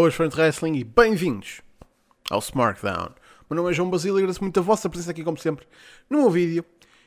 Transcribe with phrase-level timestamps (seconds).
[0.00, 1.60] Boas de wrestling e bem-vindos
[2.30, 3.10] ao SmackDown.
[3.50, 5.66] Meu nome é João Basílio e agradeço muito a vossa presença aqui, como sempre,
[6.08, 6.64] no meu vídeo.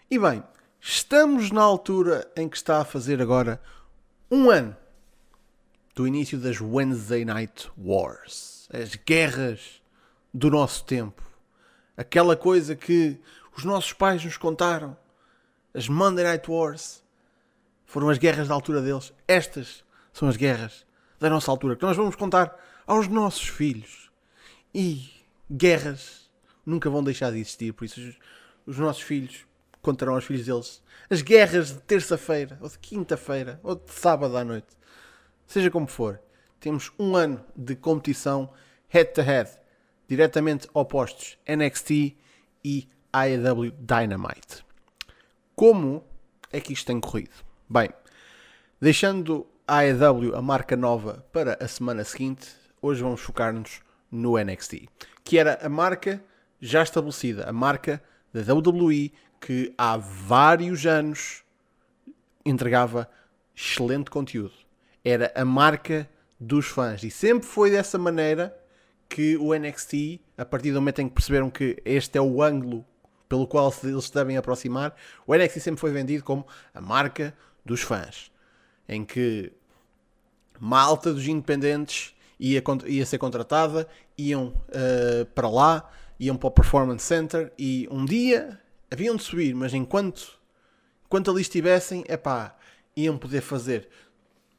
[0.09, 0.43] E bem,
[0.77, 3.62] estamos na altura em que está a fazer agora
[4.30, 4.75] um ano
[5.95, 8.67] do início das Wednesday Night Wars.
[8.73, 9.81] As guerras
[10.34, 11.23] do nosso tempo.
[11.95, 13.17] Aquela coisa que
[13.55, 14.98] os nossos pais nos contaram.
[15.73, 17.02] As Monday Night Wars.
[17.85, 19.13] Foram as guerras da altura deles.
[19.30, 19.81] Estas
[20.12, 20.85] são as guerras
[21.21, 24.12] da nossa altura, que nós vamos contar aos nossos filhos.
[24.73, 25.07] E
[25.49, 26.29] guerras
[26.66, 28.17] nunca vão deixar de existir, por isso os,
[28.66, 29.45] os nossos filhos
[29.81, 34.43] contarão aos filhos deles as guerras de terça-feira, ou de quinta-feira, ou de sábado à
[34.43, 34.67] noite.
[35.45, 36.20] Seja como for,
[36.59, 38.51] temos um ano de competição
[38.88, 39.49] head-to-head,
[40.07, 42.15] diretamente opostos NXT
[42.63, 44.65] e AEW Dynamite.
[45.53, 46.03] Como
[46.51, 47.35] é que isto tem corrido?
[47.70, 47.90] Bem,
[48.79, 52.46] deixando AEW a marca nova para a semana seguinte,
[52.82, 53.80] hoje vamos focar-nos
[54.12, 54.90] no NXT,
[55.24, 56.22] que era a marca
[56.60, 61.46] já estabelecida, a marca da WWE que há vários anos
[62.46, 63.10] entregava
[63.55, 64.52] excelente conteúdo.
[65.06, 68.53] Era a marca dos fãs e sempre foi dessa maneira
[69.08, 72.86] que o NXT, a partir do momento em que perceberam que este é o ângulo
[73.30, 74.94] pelo qual eles se devem aproximar,
[75.25, 77.34] o NXT sempre foi vendido como a marca
[77.64, 78.30] dos fãs,
[78.86, 79.53] em que
[80.62, 87.03] malta dos independentes ia, ia ser contratada, iam uh, para lá, iam para o Performance
[87.03, 88.59] Center e um dia
[88.91, 90.40] haviam de subir, mas enquanto,
[91.06, 92.56] enquanto ali estivessem, é pá,
[92.95, 93.90] iam poder fazer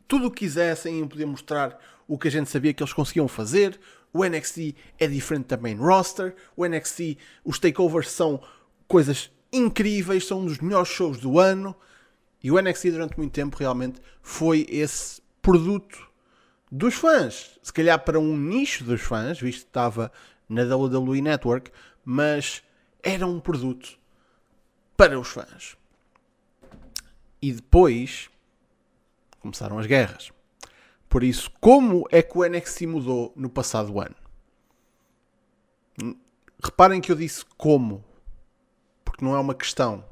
[0.09, 1.79] tudo o que quisessem, iam poder mostrar
[2.09, 3.79] o que a gente sabia que eles conseguiam fazer.
[4.13, 8.43] O NXT é diferente da main roster, o NXT, os takeovers são
[8.89, 11.75] coisas incríveis, são um dos melhores shows do ano.
[12.43, 16.09] E o NXT durante muito tempo realmente foi esse produto
[16.71, 17.59] dos fãs.
[17.63, 20.11] Se calhar para um nicho dos fãs, visto que estava
[20.49, 21.71] na WWE Network,
[22.05, 22.63] mas
[23.03, 23.99] era um produto
[24.97, 25.77] para os fãs.
[27.41, 28.31] E depois
[29.41, 30.31] começaram as guerras.
[31.09, 34.15] Por isso, como é que o NXT mudou no passado ano?
[36.63, 38.05] Reparem que eu disse como,
[39.05, 40.05] porque não é uma questão.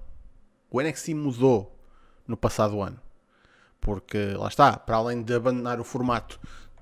[0.69, 1.79] O NXT mudou
[2.27, 3.01] no passado ano.
[3.81, 6.39] Porque lá está, para além de abandonar o formato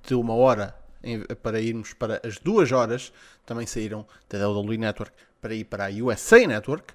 [0.07, 0.75] de uma hora
[1.43, 3.13] para irmos para as duas horas,
[3.47, 6.95] também saíram da WWE Network para ir para a USA Network.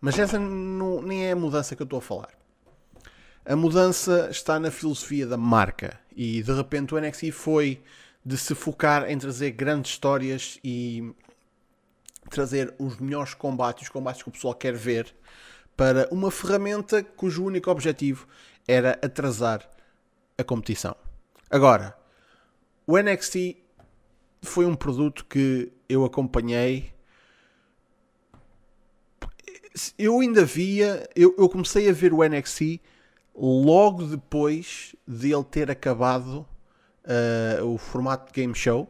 [0.00, 2.30] Mas essa não, nem é a mudança que eu estou a falar.
[3.44, 5.98] A mudança está na filosofia da marca.
[6.14, 7.82] E de repente o NXT foi
[8.24, 11.14] de se focar em trazer grandes histórias e
[12.28, 15.14] trazer os melhores combates, os combates que o pessoal quer ver,
[15.76, 18.26] para uma ferramenta cujo único objetivo
[18.66, 19.68] era atrasar
[20.36, 20.96] a competição.
[21.50, 21.96] Agora,
[22.86, 23.56] o NXT
[24.42, 26.92] foi um produto que eu acompanhei.
[29.98, 32.80] Eu ainda via, eu, eu comecei a ver o NXT
[33.34, 36.46] logo depois de ele ter acabado
[37.04, 38.88] uh, o formato de game show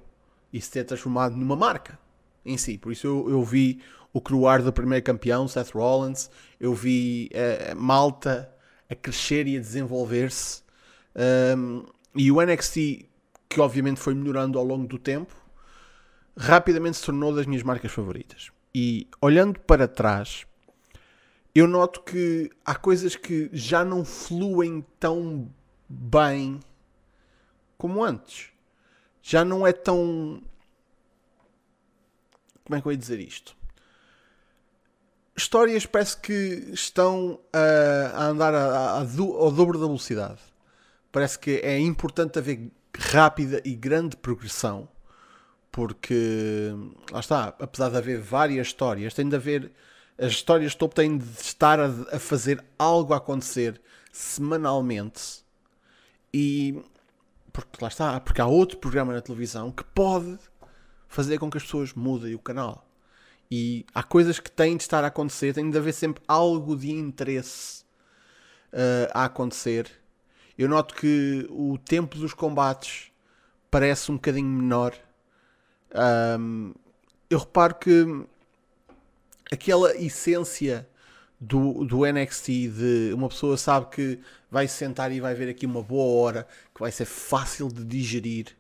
[0.53, 1.99] e se ter transformado numa marca
[2.45, 2.79] em si.
[2.79, 3.83] Por isso eu, eu vi
[4.13, 8.51] o cruar do primeiro campeão, Seth Rollins, eu vi uh, Malta
[8.91, 10.63] a crescer e a desenvolver-se.
[11.57, 11.85] Um,
[12.15, 13.07] e o NXT,
[13.49, 15.35] que obviamente foi melhorando ao longo do tempo,
[16.37, 18.51] rapidamente se tornou das minhas marcas favoritas.
[18.75, 20.45] E olhando para trás,
[21.55, 25.49] eu noto que há coisas que já não fluem tão
[25.89, 26.61] bem
[27.77, 28.49] como antes.
[29.23, 30.43] Já não é tão.
[32.65, 33.57] Como é que eu ia dizer isto?
[35.43, 40.39] Histórias parece que estão a, a andar a, a, ao dobro da velocidade.
[41.13, 44.89] Parece que é importante haver rápida e grande progressão,
[45.71, 46.73] porque
[47.11, 49.73] lá está, apesar de haver várias histórias, tem de haver
[50.19, 53.81] as histórias topo têm de estar a, a fazer algo acontecer
[54.13, 55.43] semanalmente
[56.33, 56.83] e
[57.53, 60.39] porque lá está, porque há outro programa na televisão que pode
[61.09, 62.87] fazer com que as pessoas mudem o canal.
[63.51, 66.93] E há coisas que têm de estar a acontecer, tem de haver sempre algo de
[66.93, 67.83] interesse
[68.73, 69.91] uh, a acontecer.
[70.57, 73.11] Eu noto que o tempo dos combates
[73.71, 74.95] parece um bocadinho menor.
[76.39, 76.75] Um,
[77.29, 78.27] eu reparo que
[79.51, 80.89] aquela essência
[81.41, 84.21] do, do NXT de uma pessoa sabe que
[84.51, 88.57] vai sentar e vai ver aqui uma boa hora, que vai ser fácil de digerir.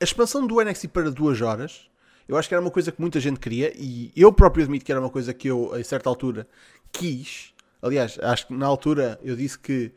[0.00, 1.90] A expansão do NXT para duas horas
[2.28, 4.92] eu acho que era uma coisa que muita gente queria e eu próprio admito que
[4.92, 6.46] era uma coisa que eu, a certa altura,
[6.92, 7.52] quis.
[7.82, 9.92] Aliás, acho que na altura eu disse que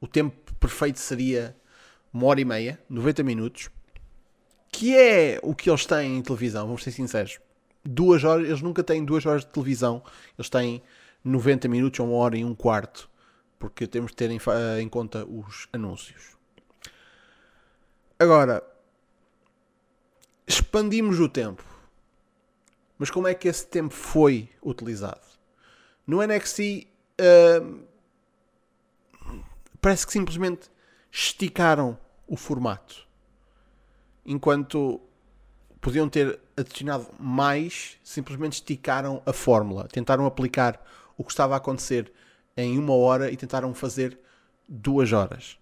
[0.00, 1.56] o tempo perfeito seria
[2.12, 3.70] uma hora e meia, 90 minutos,
[4.72, 7.38] que é o que eles têm em televisão, vamos ser sinceros.
[7.84, 10.02] Duas horas, eles nunca têm duas horas de televisão,
[10.38, 10.82] eles têm
[11.24, 13.08] 90 minutos ou uma hora e um quarto,
[13.58, 14.38] porque temos de ter em,
[14.80, 16.36] em conta os anúncios.
[18.18, 18.62] Agora,
[20.50, 21.64] expandimos o tempo.
[22.98, 25.20] Mas como é que esse tempo foi utilizado?
[26.06, 26.86] No NXT,
[27.20, 27.80] uh,
[29.80, 30.68] parece que simplesmente
[31.10, 33.06] esticaram o formato.
[34.26, 35.00] Enquanto
[35.80, 39.88] podiam ter adicionado mais, simplesmente esticaram a fórmula.
[39.88, 40.84] Tentaram aplicar
[41.16, 42.12] o que estava a acontecer
[42.56, 44.18] em uma hora e tentaram fazer
[44.68, 45.58] duas horas.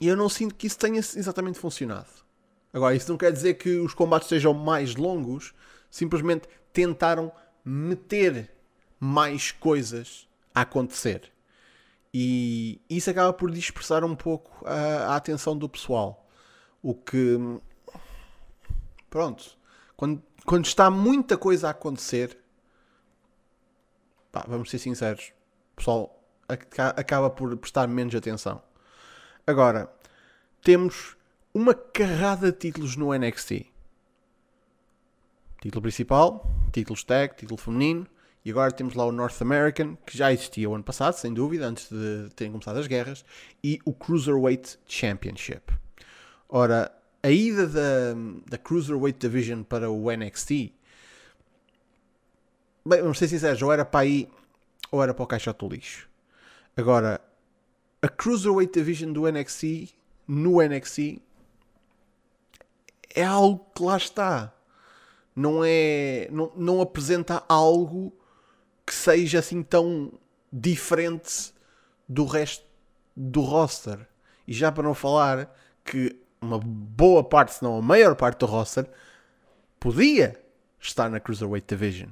[0.00, 2.21] E eu não sinto que isso tenha exatamente funcionado.
[2.72, 5.52] Agora, isso não quer dizer que os combates sejam mais longos,
[5.90, 7.30] simplesmente tentaram
[7.64, 8.50] meter
[8.98, 11.30] mais coisas a acontecer.
[12.14, 16.28] E isso acaba por dispersar um pouco a, a atenção do pessoal.
[16.82, 17.38] O que.
[19.08, 19.56] Pronto.
[19.96, 22.38] Quando, quando está muita coisa a acontecer.
[24.30, 25.32] Pá, vamos ser sinceros.
[25.72, 26.22] O pessoal
[26.96, 28.62] acaba por prestar menos atenção.
[29.46, 29.92] Agora,
[30.62, 31.16] temos
[31.54, 33.66] uma carrada de títulos no NXT.
[35.60, 38.06] Título principal, títulos tag, título feminino,
[38.44, 41.66] e agora temos lá o North American, que já existia o ano passado, sem dúvida,
[41.66, 43.24] antes de terem começado as guerras,
[43.62, 45.72] e o Cruiserweight Championship.
[46.48, 46.90] Ora,
[47.22, 48.14] a ida da,
[48.48, 50.50] da Cruiserweight Division para o NXT,
[52.84, 54.28] bem, vamos ser sinceros, ou era para aí,
[54.90, 56.08] ou era para o caixote do lixo.
[56.76, 57.20] Agora,
[58.00, 59.94] a Cruiserweight Division do NXT,
[60.26, 61.20] no NXT,
[63.14, 64.52] é algo que lá está.
[65.34, 66.28] Não é.
[66.30, 68.12] Não, não apresenta algo
[68.86, 70.12] que seja assim tão
[70.52, 71.52] diferente
[72.08, 72.64] do resto
[73.16, 74.06] do roster.
[74.46, 75.54] E já para não falar
[75.84, 78.88] que uma boa parte, se não a maior parte do roster,
[79.78, 80.38] podia
[80.80, 82.10] estar na Cruiserweight Division.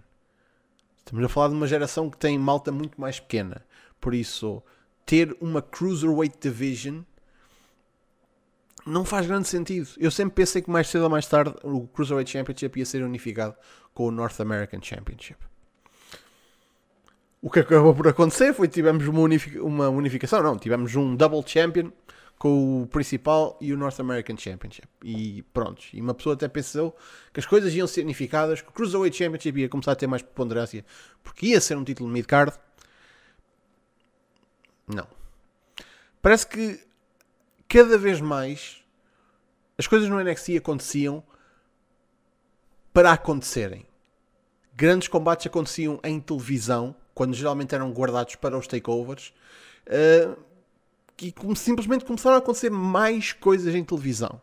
[0.98, 3.64] Estamos a falar de uma geração que tem malta muito mais pequena.
[4.00, 4.62] Por isso,
[5.04, 7.02] ter uma Cruiserweight Division
[8.86, 9.88] não faz grande sentido.
[9.98, 13.54] Eu sempre pensei que mais cedo ou mais tarde o Cruiserweight Championship ia ser unificado
[13.94, 15.38] com o North American Championship.
[17.42, 21.16] O que acabou por acontecer foi que tivemos uma, unific uma unificação, não, tivemos um
[21.16, 21.90] double champion
[22.38, 24.88] com o principal e o North American Championship.
[25.02, 26.96] E pronto, e uma pessoa até pensou
[27.32, 30.22] que as coisas iam ser unificadas, que o Cruiserweight Championship ia começar a ter mais
[30.22, 30.84] preponderância,
[31.22, 32.52] porque ia ser um título mid-card.
[34.86, 35.06] Não.
[36.20, 36.80] Parece que
[37.70, 38.84] cada vez mais
[39.78, 41.22] as coisas no NXT aconteciam
[42.92, 43.86] para acontecerem.
[44.74, 49.32] Grandes combates aconteciam em televisão quando geralmente eram guardados para os takeovers,
[49.86, 50.36] uh,
[51.22, 54.40] e simplesmente começaram a acontecer mais coisas em televisão.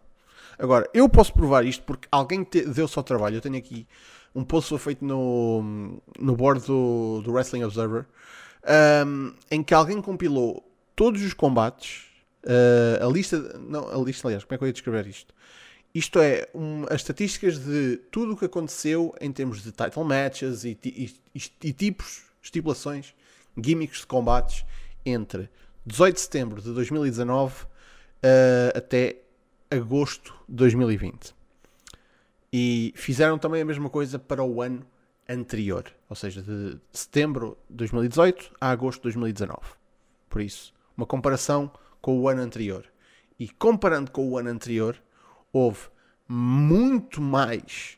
[0.58, 3.38] Agora, eu posso provar isto porque alguém deu-se ao trabalho.
[3.38, 3.88] Eu tenho aqui
[4.34, 8.06] um post feito no, no board do, do Wrestling Observer
[9.06, 10.64] um, em que alguém compilou
[10.96, 12.06] todos os combates,
[12.48, 15.34] uh, a lista, não, a lista, aliás, como é que eu ia descrever isto?
[15.94, 20.64] Isto é um, as estatísticas de tudo o que aconteceu em termos de title matches
[20.64, 23.14] e, e, e, e tipos estipulações,
[23.62, 24.66] gimmicks de combates
[25.06, 25.50] entre
[25.86, 27.68] 18 de setembro de 2019 uh,
[28.21, 29.18] eh, até
[29.71, 31.33] agosto de 2020.
[32.52, 34.86] E fizeram também a mesma coisa para o ano
[35.28, 39.60] anterior, ou seja, de setembro de 2018 a agosto de 2019.
[40.30, 41.71] Por isso, uma comparação
[42.07, 42.85] com o ano anterior.
[43.37, 44.95] E comparando com o ano anterior,
[45.52, 45.90] houve
[46.26, 47.97] muito mais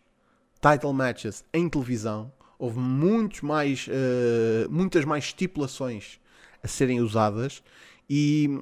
[0.59, 6.19] title matches em televisão houve muitos mais, uh, muitas mais estipulações
[6.63, 7.61] a serem usadas
[8.09, 8.59] e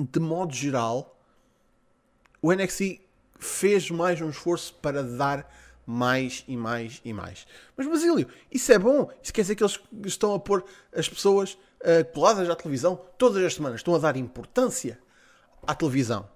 [0.00, 1.20] de modo geral
[2.40, 3.00] o NXT
[3.38, 5.46] fez mais um esforço para dar
[5.86, 7.46] mais e mais e mais.
[7.76, 9.10] Mas Basílio, isso é bom.
[9.22, 13.44] Isso quer dizer que eles estão a pôr as pessoas uh, coladas à televisão todas
[13.44, 13.80] as semanas.
[13.80, 14.98] Estão a dar importância
[15.66, 16.28] à televisão.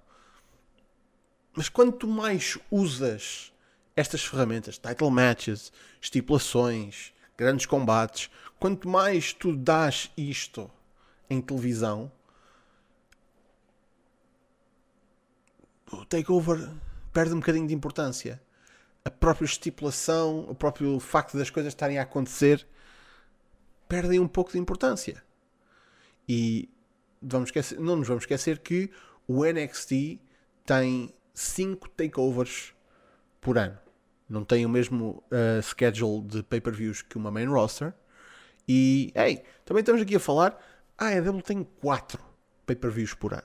[1.54, 3.52] Mas quanto mais usas
[3.96, 10.70] estas ferramentas, title matches, estipulações, grandes combates, quanto mais tu dás isto
[11.28, 12.10] em televisão,
[15.92, 16.70] o takeover
[17.12, 18.40] perde um bocadinho de importância.
[19.04, 22.66] A própria estipulação, o próprio facto das coisas estarem a acontecer,
[23.88, 25.22] perdem um pouco de importância.
[26.30, 26.68] E
[27.20, 28.90] vamos esquecer, não nos vamos esquecer que
[29.26, 30.20] o NXT
[30.64, 32.72] tem 5 takeovers
[33.40, 33.78] por ano
[34.30, 37.92] não tem o mesmo uh, schedule de pay-per-views que uma main roster.
[38.66, 40.56] E, hey, também estamos aqui a falar,
[40.96, 42.22] a AEW tem 4
[42.64, 43.42] pay-per-views por ano.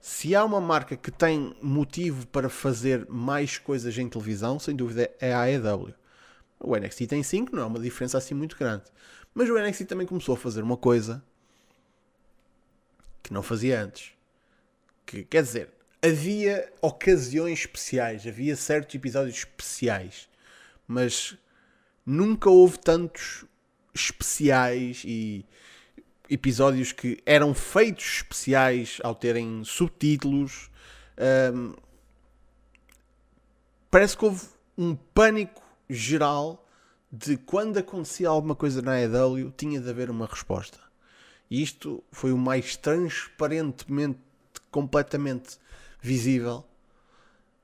[0.00, 5.10] Se há uma marca que tem motivo para fazer mais coisas em televisão, sem dúvida
[5.20, 5.92] é a AEW.
[6.60, 8.84] O NXT tem 5, não é uma diferença assim muito grande.
[9.34, 11.24] Mas o NXT também começou a fazer uma coisa
[13.32, 14.12] não fazia antes.
[15.06, 15.70] Que, quer dizer,
[16.02, 20.28] havia ocasiões especiais, havia certos episódios especiais,
[20.86, 21.36] mas
[22.04, 23.44] nunca houve tantos
[23.94, 25.44] especiais e
[26.28, 30.70] episódios que eram feitos especiais ao terem subtítulos.
[31.54, 31.74] Um,
[33.90, 34.46] parece que houve
[34.76, 36.66] um pânico geral
[37.10, 40.78] de quando acontecia alguma coisa na AEW tinha de haver uma resposta.
[41.52, 44.18] E isto foi o mais transparentemente,
[44.70, 45.58] completamente
[46.00, 46.64] visível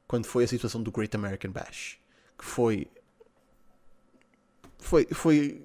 [0.06, 1.98] quando foi a situação do Great American Bash.
[2.38, 2.86] Que foi.
[4.78, 5.62] Foi, foi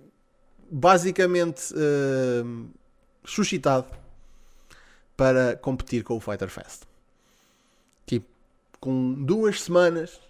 [0.71, 2.69] basicamente uh,
[3.25, 3.91] suscitado
[5.17, 6.83] para competir com o Fighter Fest.
[8.05, 8.27] Tipo,
[8.79, 10.21] com duas semanas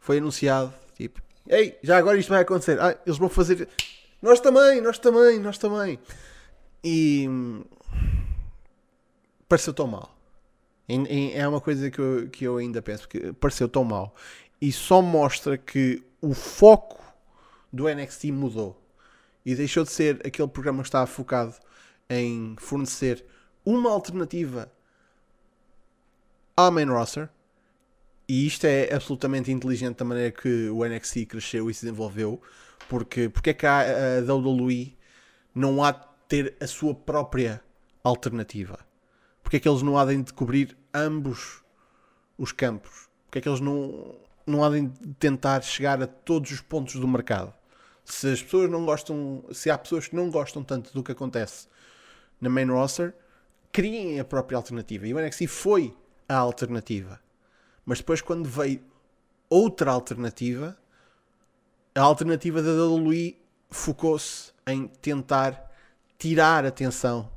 [0.00, 2.80] foi anunciado, tipo, ei, já agora isto vai acontecer.
[2.80, 3.68] Ah, eles vão fazer.
[4.22, 6.00] Nós também, nós também, nós também.
[6.84, 7.28] E
[9.48, 10.16] pareceu tão mal.
[10.88, 14.14] é uma coisa que eu, que eu ainda penso, que pareceu tão mal.
[14.60, 17.02] E só mostra que o foco
[17.72, 18.80] do NXT mudou.
[19.44, 21.54] E deixou de ser aquele programa que estava focado
[22.08, 23.24] em fornecer
[23.64, 24.72] uma alternativa
[26.56, 27.28] à main roster.
[28.28, 32.40] E isto é absolutamente inteligente da maneira que o NXT cresceu e se desenvolveu.
[32.88, 33.80] Porque, porque é que a,
[34.18, 34.96] a WWE
[35.54, 37.62] não há ter a sua própria
[38.02, 38.78] alternativa?
[39.42, 41.62] Porque é que eles não há de cobrir ambos
[42.38, 43.10] os campos?
[43.26, 44.14] Porque é que eles não,
[44.46, 47.52] não há de tentar chegar a todos os pontos do mercado?
[48.02, 51.68] Se as pessoas não gostam, se há pessoas que não gostam tanto do que acontece
[52.40, 53.14] na main roster,
[53.70, 55.06] criem a própria alternativa.
[55.06, 55.94] E o NXT foi
[56.26, 57.20] a alternativa.
[57.84, 58.82] Mas depois, quando veio
[59.50, 60.78] outra alternativa,
[61.94, 63.36] a alternativa da WWE
[63.68, 65.71] focou-se em tentar
[66.22, 67.28] tirar atenção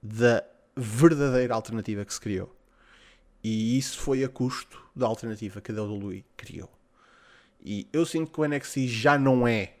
[0.00, 0.44] da
[0.76, 2.54] verdadeira alternativa que se criou.
[3.42, 6.70] E isso foi a custo da alternativa que a WWE criou.
[7.60, 9.74] E eu sinto que o NXT já não é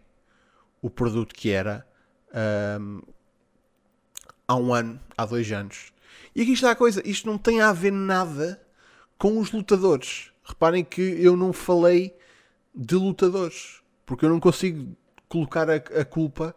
[0.82, 1.86] o produto que era
[2.80, 3.02] um,
[4.48, 5.92] há um ano, há dois anos.
[6.34, 8.60] E aqui está a coisa: isto não tem a ver nada
[9.16, 10.32] com os lutadores.
[10.42, 12.18] Reparem que eu não falei
[12.74, 14.96] de lutadores, porque eu não consigo
[15.28, 16.52] colocar a, a culpa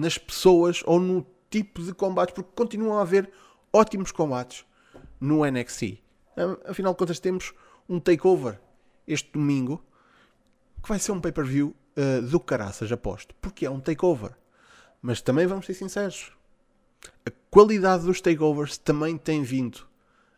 [0.00, 3.30] nas pessoas ou no tipo de combates, porque continuam a haver
[3.72, 4.64] ótimos combates
[5.20, 5.98] no NXT.
[6.66, 7.52] Afinal de contas, temos
[7.88, 8.58] um takeover
[9.06, 9.84] este domingo
[10.82, 14.32] que vai ser um pay-per-view uh, do caraças, aposto, porque é um takeover.
[15.02, 16.32] Mas também vamos ser sinceros,
[17.26, 19.86] a qualidade dos takeovers também tem vindo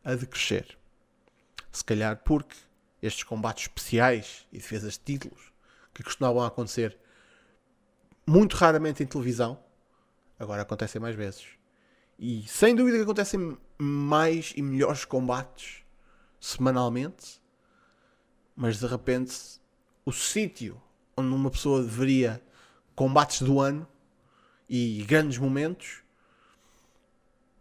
[0.04, 0.76] a decrescer.
[1.70, 2.56] Se calhar porque
[3.00, 5.52] estes combates especiais e defesas de títulos
[5.94, 6.96] que costumavam acontecer
[8.26, 9.58] muito raramente em televisão,
[10.38, 11.46] agora acontecem mais vezes.
[12.18, 15.82] E sem dúvida que acontecem mais e melhores combates
[16.40, 17.40] semanalmente,
[18.54, 19.60] mas de repente
[20.04, 20.80] o sítio
[21.16, 22.42] onde uma pessoa deveria
[22.94, 23.86] combates do ano
[24.68, 26.02] e grandes momentos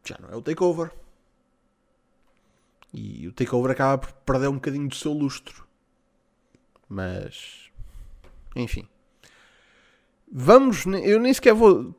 [0.03, 0.91] já não é o takeover.
[2.93, 5.65] E o takeover acaba por perder um bocadinho do seu lustro.
[6.89, 7.71] Mas.
[8.55, 8.87] Enfim.
[10.31, 10.85] Vamos.
[10.85, 11.93] Eu nem sequer vou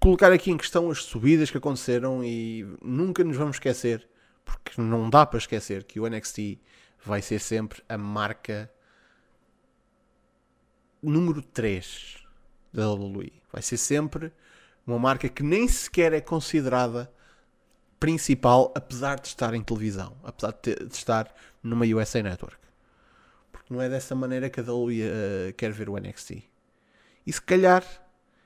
[0.00, 4.08] colocar aqui em questão as subidas que aconteceram e nunca nos vamos esquecer,
[4.42, 6.58] porque não dá para esquecer que o NXT
[7.04, 8.70] vai ser sempre a marca
[11.02, 12.24] número 3
[12.72, 13.32] da WWE.
[13.52, 14.32] Vai ser sempre
[14.86, 17.12] uma marca que nem sequer é considerada
[18.00, 22.58] principal, apesar de estar em televisão, apesar de, ter, de estar numa USA Network.
[23.52, 26.53] Porque não é dessa maneira que a WWE uh, quer ver o NXT.
[27.26, 27.82] E se calhar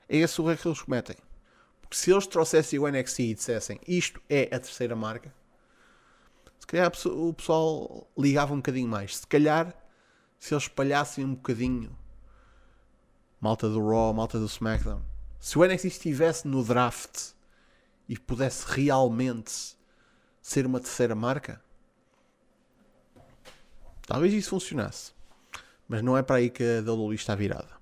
[0.07, 1.15] é esse o erro que eles cometem.
[1.81, 5.33] Porque se eles trouxessem o NXT e dissessem isto é a terceira marca,
[6.59, 9.17] se calhar o pessoal ligava um bocadinho mais.
[9.17, 9.73] Se calhar,
[10.37, 11.97] se eles espalhassem um bocadinho
[13.41, 15.01] malta do Raw, malta do SmackDown,
[15.39, 17.31] se o NXT estivesse no draft
[18.07, 19.77] e pudesse realmente
[20.41, 21.61] ser uma terceira marca,
[24.05, 25.13] talvez isso funcionasse.
[25.87, 27.78] Mas não é para aí que a WWE está virada.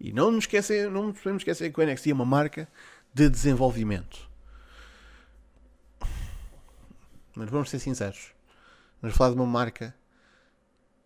[0.00, 2.68] E não nos, esquecer, não nos podemos esquecer que o NXT é uma marca
[3.12, 4.28] de desenvolvimento.
[7.34, 8.32] Mas vamos ser sinceros.
[9.00, 9.94] Vamos falar de uma marca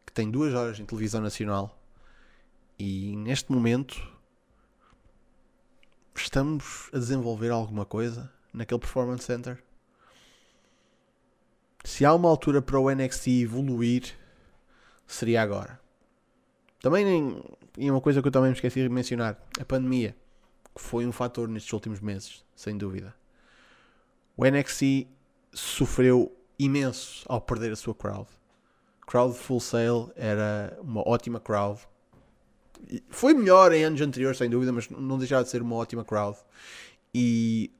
[0.06, 1.78] que tem duas horas em televisão nacional
[2.78, 4.12] e neste momento
[6.14, 9.62] estamos a desenvolver alguma coisa naquele Performance Center?
[11.84, 14.14] Se há uma altura para o NXT evoluir,
[15.06, 15.80] seria agora.
[16.80, 17.44] Também nem,
[17.76, 20.14] e uma coisa que eu também me esqueci de mencionar, a pandemia,
[20.74, 23.14] que foi um fator nestes últimos meses, sem dúvida.
[24.36, 25.06] O NXT
[25.52, 28.28] sofreu imenso ao perder a sua crowd.
[29.06, 31.80] Crowd Full Sail era uma ótima crowd.
[33.10, 36.38] Foi melhor em anos anteriores, sem dúvida, mas não deixava de ser uma ótima crowd.
[37.14, 37.70] E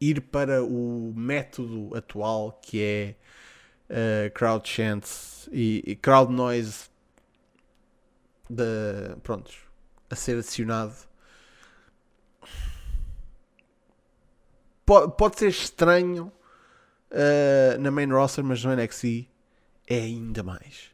[0.00, 3.14] ir para o método atual que é
[3.88, 6.90] uh, crowd chants e, e, crowd noise
[8.52, 9.56] de, prontos,
[10.10, 10.94] a ser adicionado
[14.84, 16.32] pode, pode ser estranho
[17.10, 19.28] uh, na main roster, mas no NXT
[19.86, 20.90] é ainda mais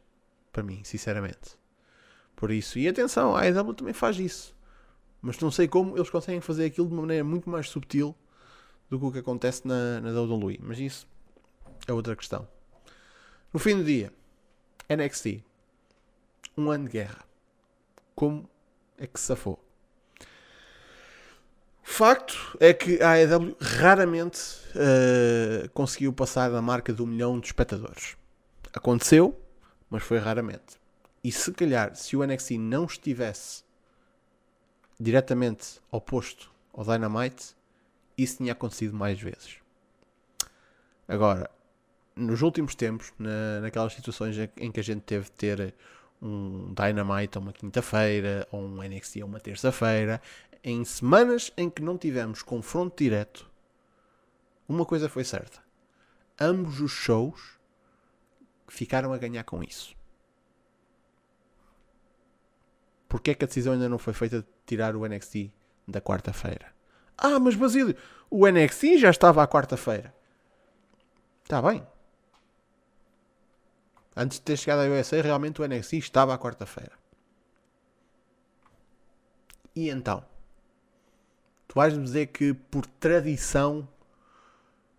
[0.51, 1.57] para mim, sinceramente.
[2.35, 4.55] Por isso, e atenção, a AEW também faz isso,
[5.21, 8.15] mas não sei como eles conseguem fazer aquilo de uma maneira muito mais subtil
[8.89, 10.59] do que o que acontece na, na WWE.
[10.61, 11.07] Mas isso
[11.87, 12.47] é outra questão.
[13.53, 14.11] No fim do dia,
[14.89, 15.43] NXT.
[16.57, 17.28] Um ano de guerra.
[18.19, 18.49] Como
[18.97, 19.57] é que se safou?
[21.81, 24.41] Facto é que a AEW raramente
[24.75, 28.17] uh, conseguiu passar da marca do milhão de espectadores.
[28.73, 29.41] Aconteceu,
[29.89, 30.77] mas foi raramente.
[31.23, 33.63] E se calhar, se o NXT não estivesse
[34.99, 37.55] diretamente oposto ao Dynamite,
[38.17, 39.59] isso tinha acontecido mais vezes.
[41.07, 41.49] Agora,
[42.17, 45.73] nos últimos tempos, na, naquelas situações em que a gente teve de ter
[46.21, 50.21] um Dynamite a uma quinta-feira, ou um NXT a uma terça-feira,
[50.63, 53.49] em semanas em que não tivemos confronto direto,
[54.67, 55.59] uma coisa foi certa.
[56.39, 57.59] Ambos os shows
[58.67, 59.95] ficaram a ganhar com isso.
[63.07, 65.51] Porquê é que a decisão ainda não foi feita de tirar o NXT
[65.87, 66.67] da quarta-feira?
[67.17, 67.95] Ah, mas Basílio,
[68.29, 70.13] o NXT já estava à quarta-feira.
[71.43, 71.85] Está bem.
[74.21, 76.91] Antes de ter chegado à USA, realmente o NXT estava à quarta-feira.
[79.73, 80.25] E então?
[81.65, 83.87] Tu vais-me dizer que por tradição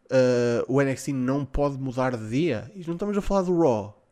[0.06, 2.72] uh, o NXT não pode mudar de dia?
[2.74, 4.02] E não estamos a falar do Raw.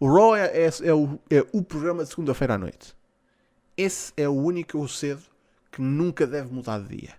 [0.00, 2.96] O Raw é, é, é, o, é o programa de segunda-feira à noite.
[3.76, 5.24] Esse é o único eu cedo
[5.70, 7.14] que nunca deve mudar de dia.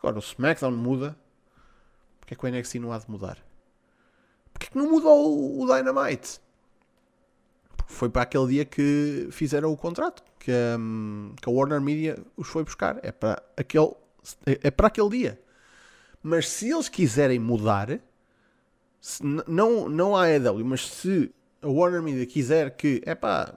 [0.00, 1.16] Agora, o SmackDown muda.
[2.18, 3.38] Porque é que o NXT não há de mudar?
[4.78, 6.40] Não mudou o, Dynamite?
[7.86, 10.22] Foi para aquele dia que fizeram o contrato.
[10.38, 12.98] Que, um, que a Warner Media os foi buscar.
[13.02, 13.92] É para aquele,
[14.46, 15.40] é para aquele dia.
[16.22, 17.98] Mas se eles quiserem mudar,
[19.00, 23.54] se, não, não há EW, mas se a Warner Media quiser que, é pá,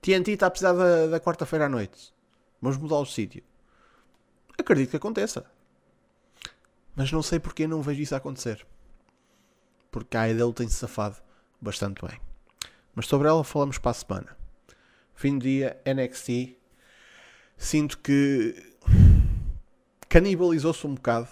[0.00, 2.12] TNT está a precisar da, da quarta-feira à noite,
[2.60, 3.42] vamos mudar o sítio
[4.62, 5.44] acredito que aconteça.
[6.96, 8.66] Mas não sei porque não vejo isso acontecer.
[9.92, 11.16] Porque a Idol tem-se safado
[11.60, 12.18] bastante bem.
[12.94, 14.36] Mas sobre ela falamos para a semana.
[15.14, 16.56] Fim do dia, NXT.
[17.56, 18.74] Sinto que
[20.08, 21.28] canibalizou-se um bocado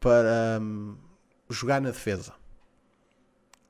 [0.00, 0.96] para hum,
[1.50, 2.32] jogar na defesa.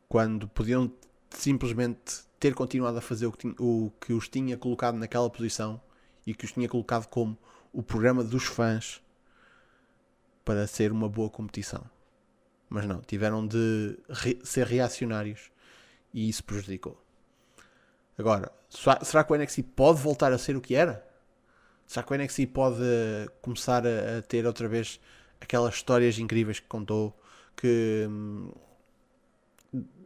[0.08, 0.92] Quando podiam
[1.30, 5.80] simplesmente ter continuado a fazer o que, o que os tinha colocado naquela posição
[6.26, 7.36] e que os tinha colocado como
[7.72, 9.02] o programa dos fãs
[10.44, 11.84] para ser uma boa competição.
[12.68, 15.50] Mas não, tiveram de re ser reacionários
[16.12, 17.02] e isso prejudicou.
[18.16, 21.06] Agora, será que o NXT pode voltar a ser o que era?
[21.86, 22.82] Será que o NXT pode
[23.40, 25.00] começar a, a ter outra vez
[25.40, 27.18] aquelas histórias incríveis que contou
[27.56, 28.52] que hum,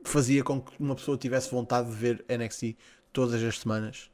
[0.05, 2.77] fazia com que uma pessoa tivesse vontade de ver NXT
[3.13, 4.11] todas as semanas?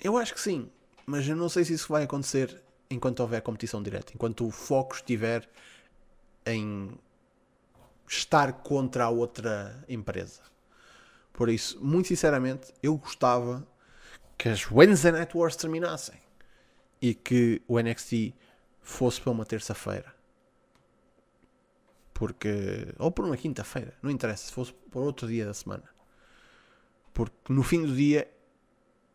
[0.00, 0.70] Eu acho que sim
[1.06, 4.94] mas eu não sei se isso vai acontecer enquanto houver competição direta, enquanto o foco
[4.94, 5.48] estiver
[6.46, 6.98] em
[8.06, 10.42] estar contra a outra empresa.
[11.32, 13.66] Por isso, muito sinceramente, eu gostava
[14.38, 16.18] que as Wednesday Night Wars terminassem
[17.00, 18.34] e que o NXT
[18.80, 20.14] fosse para uma terça-feira.
[22.12, 22.94] Porque.
[22.98, 25.84] Ou por uma quinta-feira, não interessa, se fosse por outro dia da semana.
[27.12, 28.30] Porque no fim do dia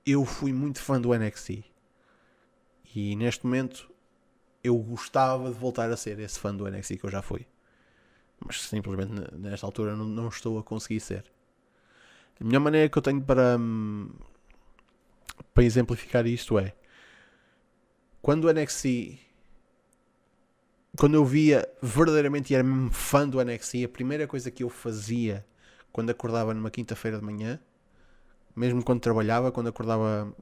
[0.05, 1.63] eu fui muito fã do NXT.
[2.93, 3.88] E neste momento
[4.69, 7.45] eu gostava de voltar a ser esse fã do NXT que eu já fui.
[8.45, 11.25] Mas simplesmente nesta altura não, não estou a conseguir ser.
[12.39, 14.09] A melhor maneira que eu tenho para, hum,
[15.53, 16.73] para exemplificar isto é
[18.21, 19.19] quando o NXT
[20.97, 24.69] quando eu via verdadeiramente e era mesmo fã do NXT, a primeira coisa que eu
[24.69, 25.45] fazia
[25.91, 27.59] quando acordava numa quinta-feira de manhã,
[28.55, 30.33] mesmo quando trabalhava, quando acordava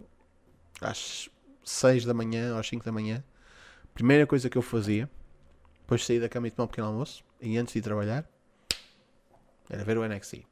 [0.82, 1.30] às
[1.64, 3.24] 6 da manhã ou às 5 da manhã,
[3.98, 5.10] primeira coisa que eu fazia,
[5.80, 8.30] depois de sair da cama e tomar um pequeno almoço, e antes de ir trabalhar,
[9.68, 10.46] era ver o NXT.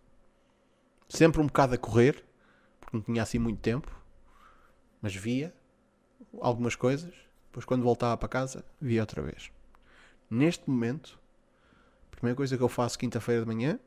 [1.08, 2.26] Sempre um bocado a correr,
[2.82, 3.96] porque não tinha assim muito tempo,
[5.00, 5.54] mas via
[6.42, 7.14] algumas coisas.
[7.46, 9.52] Depois, quando voltava para casa, via outra vez.
[10.28, 11.20] Neste momento,
[12.12, 13.80] a primeira coisa que eu faço quinta-feira de manhã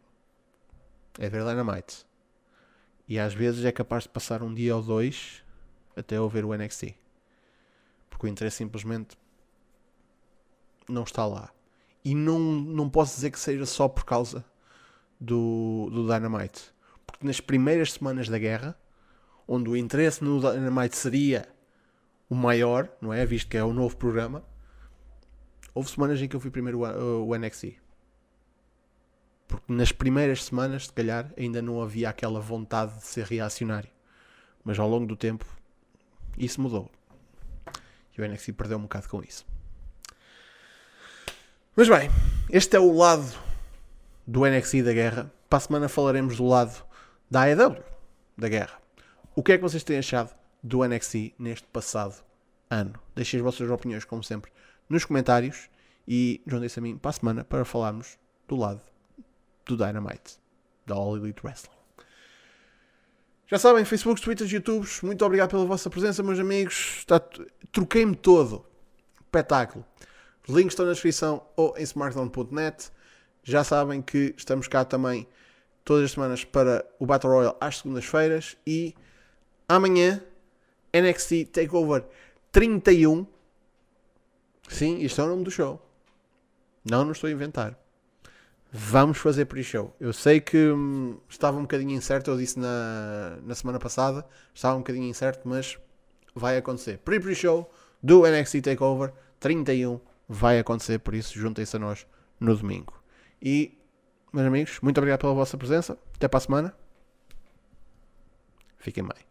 [1.18, 2.06] é ver Dynamite.
[3.08, 5.42] E às vezes é capaz de passar um dia ou dois
[5.96, 6.94] até eu ver o NXT.
[8.08, 9.18] Porque o interesse simplesmente
[10.88, 11.50] não está lá.
[12.04, 14.44] E não, não posso dizer que seja só por causa
[15.20, 16.72] do, do Dynamite.
[17.06, 18.78] Porque nas primeiras semanas da guerra,
[19.46, 21.48] onde o interesse no Dynamite seria
[22.28, 23.24] o maior, não é?
[23.24, 24.44] Visto que é o novo programa,
[25.74, 27.76] houve semanas em que eu fui primeiro o, NXT.
[29.46, 33.90] Porque nas primeiras semanas, se calhar, ainda não havia aquela vontade de ser reacionário.
[34.62, 35.46] Mas ao longo do tempo,
[36.36, 36.90] isso mudou.
[38.16, 39.46] E o NXT perdeu um bocado com isso.
[41.78, 42.10] Mas bem,
[42.50, 43.38] este é o lado
[44.26, 45.32] do NXT da guerra.
[45.48, 46.84] Para a semana falaremos do lado
[47.30, 47.80] da AEW
[48.36, 48.82] da guerra.
[49.36, 52.16] O que é que vocês têm achado do NXT neste passado
[52.68, 52.94] ano?
[53.14, 54.50] Deixem as vossas opiniões, como sempre,
[54.88, 55.70] nos comentários
[56.08, 58.80] e juntem-se a mim para a semana para falarmos do lado
[59.64, 60.40] do Dynamite,
[60.84, 61.78] da All Elite Wrestling.
[63.46, 67.06] Já sabem, Facebook, Twitter, YouTube, muito obrigado pela vossa presença, meus amigos.
[67.70, 68.66] Troquei-me todo.
[69.20, 69.84] Espetáculo.
[70.48, 72.90] Links estão na descrição ou em smartphone.net.
[73.42, 75.26] Já sabem que estamos cá também
[75.84, 78.94] todas as semanas para o Battle Royale às segundas-feiras e
[79.68, 80.22] amanhã
[80.92, 82.04] NXT Takeover
[82.52, 83.26] 31.
[84.68, 85.80] Sim, isto é o nome do show.
[86.84, 87.78] Não, não estou a inventar
[88.72, 89.94] vamos fazer pre-show.
[89.98, 94.76] Eu sei que hum, estava um bocadinho incerto, eu disse na, na semana passada, estava
[94.76, 95.78] um bocadinho incerto, mas
[96.34, 96.98] vai acontecer.
[96.98, 97.70] Pre-pre-show
[98.02, 102.06] do NXT Takeover 31 vai acontecer, por isso juntem-se a nós
[102.38, 102.92] no domingo.
[103.40, 103.78] E,
[104.32, 105.98] meus amigos, muito obrigado pela vossa presença.
[106.14, 106.74] Até para a semana.
[108.78, 109.27] Fiquem bem.